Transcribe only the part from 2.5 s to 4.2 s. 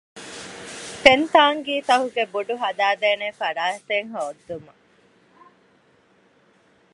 ހަދައިދޭނެ ފަރާތެއް